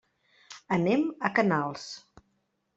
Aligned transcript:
Anem 0.77 1.05
a 1.29 1.33
Canals. 1.37 1.87